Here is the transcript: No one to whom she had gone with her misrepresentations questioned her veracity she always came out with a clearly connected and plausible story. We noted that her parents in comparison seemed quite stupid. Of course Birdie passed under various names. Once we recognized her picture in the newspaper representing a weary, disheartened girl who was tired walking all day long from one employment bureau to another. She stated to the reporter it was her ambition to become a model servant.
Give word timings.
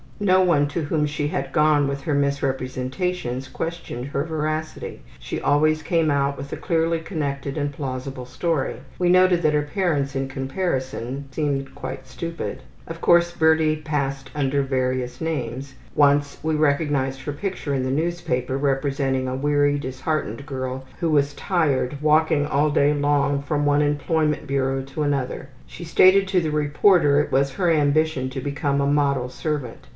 No 0.19 0.41
one 0.43 0.67
to 0.69 0.83
whom 0.83 1.07
she 1.07 1.27
had 1.29 1.51
gone 1.51 1.87
with 1.87 2.01
her 2.01 2.13
misrepresentations 2.13 3.47
questioned 3.47 4.05
her 4.07 4.23
veracity 4.23 5.01
she 5.19 5.41
always 5.41 5.81
came 5.83 6.09
out 6.11 6.37
with 6.37 6.53
a 6.53 6.57
clearly 6.57 6.99
connected 6.99 7.57
and 7.57 7.71
plausible 7.73 8.25
story. 8.25 8.77
We 8.99 9.09
noted 9.09 9.41
that 9.43 9.53
her 9.53 9.61
parents 9.63 10.15
in 10.15 10.27
comparison 10.27 11.27
seemed 11.31 11.73
quite 11.73 12.07
stupid. 12.07 12.61
Of 12.87 12.99
course 13.01 13.31
Birdie 13.33 13.77
passed 13.77 14.29
under 14.35 14.61
various 14.63 15.21
names. 15.21 15.75
Once 15.95 16.37
we 16.43 16.55
recognized 16.55 17.21
her 17.21 17.33
picture 17.33 17.73
in 17.73 17.83
the 17.83 17.91
newspaper 17.91 18.57
representing 18.57 19.27
a 19.27 19.35
weary, 19.35 19.77
disheartened 19.79 20.45
girl 20.47 20.85
who 20.99 21.09
was 21.09 21.33
tired 21.35 21.97
walking 22.01 22.45
all 22.47 22.69
day 22.69 22.93
long 22.93 23.41
from 23.41 23.65
one 23.65 23.81
employment 23.81 24.45
bureau 24.47 24.81
to 24.83 25.01
another. 25.03 25.49
She 25.67 25.83
stated 25.83 26.27
to 26.27 26.41
the 26.41 26.51
reporter 26.51 27.21
it 27.21 27.31
was 27.31 27.53
her 27.53 27.71
ambition 27.71 28.29
to 28.31 28.39
become 28.41 28.81
a 28.81 28.87
model 28.87 29.29
servant. 29.29 29.87